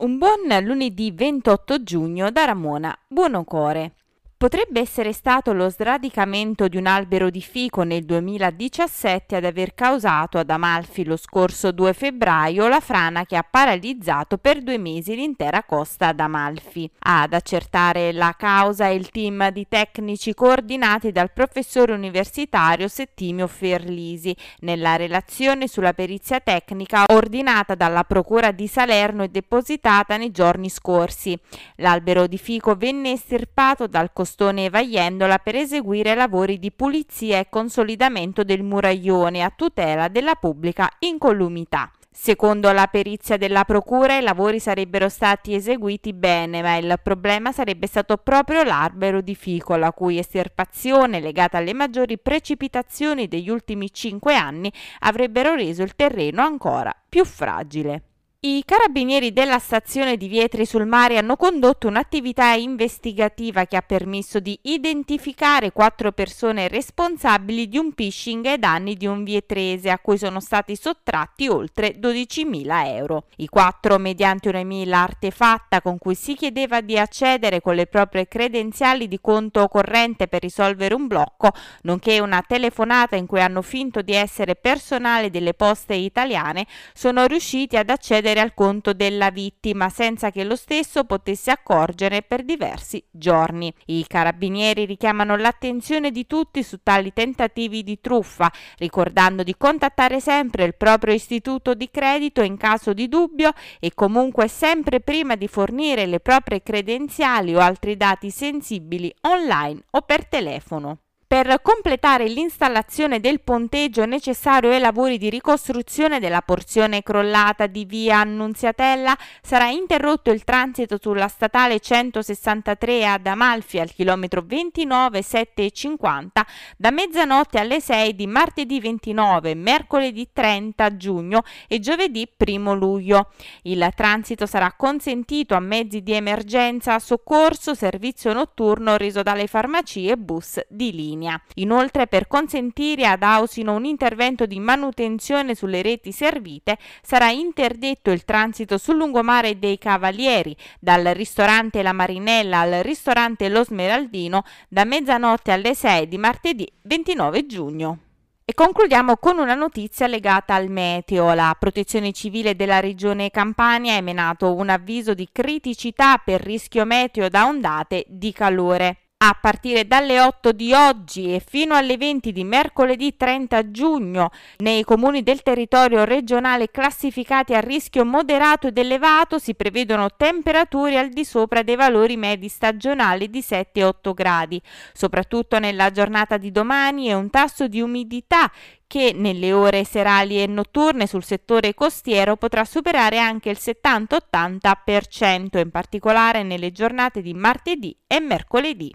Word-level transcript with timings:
Un 0.00 0.16
buon 0.16 0.46
lunedì 0.62 1.10
28 1.10 1.82
giugno 1.82 2.30
da 2.30 2.44
Ramona 2.44 2.96
Buonocore. 3.08 3.94
Potrebbe 4.38 4.78
essere 4.78 5.12
stato 5.12 5.52
lo 5.52 5.68
sradicamento 5.68 6.68
di 6.68 6.76
un 6.76 6.86
albero 6.86 7.28
di 7.28 7.40
fico 7.40 7.82
nel 7.82 8.04
2017 8.04 9.34
ad 9.34 9.44
aver 9.44 9.74
causato 9.74 10.38
ad 10.38 10.48
Amalfi 10.48 11.04
lo 11.04 11.16
scorso 11.16 11.72
2 11.72 11.92
febbraio 11.92 12.68
la 12.68 12.78
frana 12.78 13.24
che 13.24 13.34
ha 13.34 13.42
paralizzato 13.42 14.38
per 14.38 14.62
due 14.62 14.78
mesi 14.78 15.16
l'intera 15.16 15.64
costa 15.64 16.12
d'Amalfi. 16.12 16.88
Ad 17.00 17.32
accertare 17.32 18.12
la 18.12 18.32
causa 18.38 18.84
è 18.84 18.90
il 18.90 19.10
team 19.10 19.50
di 19.50 19.66
tecnici 19.68 20.32
coordinati 20.34 21.10
dal 21.10 21.32
professore 21.32 21.92
universitario 21.92 22.86
Settimio 22.86 23.48
Ferlisi 23.48 24.36
nella 24.60 24.94
relazione 24.94 25.66
sulla 25.66 25.94
perizia 25.94 26.38
tecnica 26.38 27.06
ordinata 27.08 27.74
dalla 27.74 28.04
Procura 28.04 28.52
di 28.52 28.68
Salerno 28.68 29.24
e 29.24 29.30
depositata 29.30 30.16
nei 30.16 30.30
giorni 30.30 30.70
scorsi. 30.70 31.36
L'albero 31.78 32.28
di 32.28 32.38
fico 32.38 32.76
venne 32.76 33.10
estirpato 33.10 33.88
dal 33.88 34.12
costante 34.28 34.36
costone 34.38 34.68
Vaiendola 34.68 35.38
per 35.38 35.56
eseguire 35.56 36.14
lavori 36.14 36.58
di 36.58 36.70
pulizia 36.70 37.38
e 37.38 37.48
consolidamento 37.48 38.44
del 38.44 38.62
muraglione 38.62 39.42
a 39.42 39.50
tutela 39.54 40.08
della 40.08 40.34
pubblica 40.34 40.88
incolumità. 40.98 41.90
Secondo 42.10 42.70
la 42.72 42.88
perizia 42.88 43.36
della 43.36 43.64
Procura 43.64 44.18
i 44.18 44.22
lavori 44.22 44.58
sarebbero 44.58 45.08
stati 45.08 45.54
eseguiti 45.54 46.12
bene, 46.12 46.62
ma 46.62 46.76
il 46.76 46.98
problema 47.02 47.52
sarebbe 47.52 47.86
stato 47.86 48.16
proprio 48.16 48.64
l'albero 48.64 49.20
di 49.20 49.34
fico, 49.34 49.76
la 49.76 49.92
cui 49.92 50.18
estirpazione, 50.18 51.20
legata 51.20 51.58
alle 51.58 51.74
maggiori 51.74 52.18
precipitazioni 52.18 53.28
degli 53.28 53.48
ultimi 53.48 53.92
cinque 53.92 54.34
anni, 54.34 54.70
avrebbero 55.00 55.54
reso 55.54 55.82
il 55.82 55.94
terreno 55.94 56.42
ancora 56.42 56.94
più 57.08 57.24
fragile. 57.24 58.07
I 58.40 58.62
carabinieri 58.64 59.32
della 59.32 59.58
stazione 59.58 60.16
di 60.16 60.28
Vietri 60.28 60.64
sul 60.64 60.86
Mare 60.86 61.18
hanno 61.18 61.34
condotto 61.34 61.88
un'attività 61.88 62.52
investigativa 62.52 63.64
che 63.64 63.76
ha 63.76 63.82
permesso 63.82 64.38
di 64.38 64.56
identificare 64.62 65.72
quattro 65.72 66.12
persone 66.12 66.68
responsabili 66.68 67.66
di 67.66 67.78
un 67.78 67.94
phishing 67.94 68.46
ai 68.46 68.60
danni 68.60 68.94
di 68.94 69.06
un 69.06 69.24
vietrese 69.24 69.90
a 69.90 69.98
cui 69.98 70.18
sono 70.18 70.38
stati 70.38 70.76
sottratti 70.76 71.48
oltre 71.48 71.96
12.000 71.98 72.86
euro. 72.94 73.24
I 73.38 73.48
quattro, 73.48 73.98
mediante 73.98 74.50
un'email 74.50 74.92
artefatta 74.92 75.82
con 75.82 75.98
cui 75.98 76.14
si 76.14 76.36
chiedeva 76.36 76.80
di 76.80 76.96
accedere 76.96 77.60
con 77.60 77.74
le 77.74 77.88
proprie 77.88 78.28
credenziali 78.28 79.08
di 79.08 79.18
conto 79.20 79.66
corrente 79.66 80.28
per 80.28 80.42
risolvere 80.42 80.94
un 80.94 81.08
blocco, 81.08 81.50
nonché 81.82 82.20
una 82.20 82.44
telefonata 82.46 83.16
in 83.16 83.26
cui 83.26 83.40
hanno 83.40 83.62
finto 83.62 84.00
di 84.00 84.12
essere 84.12 84.54
personale 84.54 85.28
delle 85.28 85.54
poste 85.54 85.94
italiane, 85.94 86.68
sono 86.94 87.26
riusciti 87.26 87.76
ad 87.76 87.90
accedere 87.90 88.26
accedere 88.28 88.40
al 88.40 88.54
conto 88.54 88.92
della 88.92 89.30
vittima 89.30 89.88
senza 89.88 90.30
che 90.30 90.44
lo 90.44 90.56
stesso 90.56 91.04
potesse 91.04 91.50
accorgere 91.50 92.22
per 92.22 92.44
diversi 92.44 93.02
giorni. 93.10 93.72
I 93.86 94.04
carabinieri 94.06 94.84
richiamano 94.84 95.36
l'attenzione 95.36 96.10
di 96.10 96.26
tutti 96.26 96.62
su 96.62 96.80
tali 96.82 97.12
tentativi 97.12 97.82
di 97.82 98.00
truffa, 98.00 98.50
ricordando 98.76 99.42
di 99.42 99.56
contattare 99.56 100.20
sempre 100.20 100.64
il 100.64 100.74
proprio 100.74 101.14
istituto 101.14 101.74
di 101.74 101.90
credito 101.90 102.42
in 102.42 102.56
caso 102.56 102.92
di 102.92 103.08
dubbio 103.08 103.52
e 103.80 103.92
comunque 103.94 104.48
sempre 104.48 105.00
prima 105.00 105.36
di 105.36 105.48
fornire 105.48 106.06
le 106.06 106.20
proprie 106.20 106.62
credenziali 106.62 107.54
o 107.54 107.60
altri 107.60 107.96
dati 107.96 108.30
sensibili 108.30 109.12
online 109.22 109.80
o 109.90 110.02
per 110.02 110.26
telefono. 110.26 110.98
Per 111.28 111.60
completare 111.60 112.26
l'installazione 112.26 113.20
del 113.20 113.42
ponteggio 113.42 114.06
necessario 114.06 114.70
ai 114.70 114.80
lavori 114.80 115.18
di 115.18 115.28
ricostruzione 115.28 116.20
della 116.20 116.40
porzione 116.40 117.02
crollata 117.02 117.66
di 117.66 117.84
via 117.84 118.20
Annunziatella 118.20 119.14
sarà 119.42 119.68
interrotto 119.68 120.30
il 120.30 120.42
transito 120.42 120.96
sulla 120.98 121.28
statale 121.28 121.80
163 121.80 123.06
ad 123.06 123.26
Amalfi 123.26 123.78
al 123.78 123.92
chilometro 123.92 124.42
29 124.42 125.20
750 125.20 126.46
da 126.78 126.90
mezzanotte 126.90 127.58
alle 127.58 127.82
6 127.82 128.14
di 128.14 128.26
martedì 128.26 128.80
29, 128.80 129.54
mercoledì 129.54 130.30
30 130.32 130.96
giugno 130.96 131.42
e 131.68 131.78
giovedì 131.78 132.26
1 132.38 132.72
luglio. 132.72 133.32
Il 133.64 133.86
transito 133.94 134.46
sarà 134.46 134.72
consentito 134.72 135.54
a 135.54 135.60
mezzi 135.60 136.02
di 136.02 136.14
emergenza, 136.14 136.98
soccorso, 136.98 137.74
servizio 137.74 138.32
notturno 138.32 138.96
reso 138.96 139.22
dalle 139.22 139.46
farmacie 139.46 140.12
e 140.12 140.16
bus 140.16 140.58
di 140.70 140.90
linea 140.90 141.16
linea. 141.18 141.40
Inoltre, 141.54 142.06
per 142.06 142.28
consentire 142.28 143.06
ad 143.06 143.22
Ausino 143.22 143.74
un 143.74 143.84
intervento 143.84 144.46
di 144.46 144.60
manutenzione 144.60 145.54
sulle 145.54 145.82
reti 145.82 146.12
servite, 146.12 146.78
sarà 147.02 147.30
interdetto 147.30 148.10
il 148.10 148.24
transito 148.24 148.78
sul 148.78 148.96
lungomare 148.96 149.58
dei 149.58 149.76
Cavalieri, 149.78 150.56
dal 150.78 151.04
ristorante 151.06 151.82
La 151.82 151.92
Marinella 151.92 152.60
al 152.60 152.82
ristorante 152.82 153.48
Lo 153.48 153.64
Smeraldino, 153.64 154.44
da 154.68 154.84
mezzanotte 154.84 155.50
alle 155.50 155.74
6 155.74 156.08
di 156.08 156.18
martedì 156.18 156.70
29 156.82 157.46
giugno. 157.46 157.98
E 158.44 158.54
concludiamo 158.54 159.18
con 159.18 159.38
una 159.38 159.54
notizia 159.54 160.06
legata 160.06 160.54
al 160.54 160.70
meteo. 160.70 161.34
La 161.34 161.54
protezione 161.58 162.12
civile 162.12 162.56
della 162.56 162.80
regione 162.80 163.28
Campania 163.28 163.92
ha 163.92 163.96
emenato 163.96 164.54
un 164.54 164.70
avviso 164.70 165.12
di 165.12 165.28
criticità 165.30 166.16
per 166.16 166.40
rischio 166.40 166.86
meteo 166.86 167.28
da 167.28 167.46
ondate 167.46 168.06
di 168.08 168.32
calore. 168.32 169.07
A 169.20 169.36
partire 169.40 169.84
dalle 169.88 170.20
8 170.20 170.52
di 170.52 170.72
oggi 170.72 171.34
e 171.34 171.42
fino 171.44 171.74
alle 171.74 171.96
20 171.96 172.30
di 172.30 172.44
mercoledì 172.44 173.16
30 173.16 173.72
giugno, 173.72 174.30
nei 174.58 174.84
comuni 174.84 175.24
del 175.24 175.42
territorio 175.42 176.04
regionale 176.04 176.70
classificati 176.70 177.52
a 177.52 177.58
rischio 177.58 178.04
moderato 178.04 178.68
ed 178.68 178.78
elevato 178.78 179.40
si 179.40 179.56
prevedono 179.56 180.10
temperature 180.16 180.98
al 180.98 181.08
di 181.08 181.24
sopra 181.24 181.64
dei 181.64 181.74
valori 181.74 182.16
medi 182.16 182.46
stagionali 182.46 183.28
di 183.28 183.40
7-8 183.40 184.14
gradi, 184.14 184.62
soprattutto 184.92 185.58
nella 185.58 185.90
giornata 185.90 186.36
di 186.36 186.52
domani 186.52 187.08
e 187.08 187.14
un 187.14 187.28
tasso 187.28 187.66
di 187.66 187.80
umidità 187.80 188.48
che 188.86 189.10
nelle 189.16 189.52
ore 189.52 189.82
serali 189.82 190.40
e 190.40 190.46
notturne 190.46 191.08
sul 191.08 191.24
settore 191.24 191.74
costiero 191.74 192.36
potrà 192.36 192.64
superare 192.64 193.18
anche 193.18 193.50
il 193.50 193.58
70-80%, 193.60 195.58
in 195.58 195.70
particolare 195.72 196.44
nelle 196.44 196.70
giornate 196.70 197.20
di 197.20 197.34
martedì 197.34 197.96
e 198.06 198.20
mercoledì. 198.20 198.94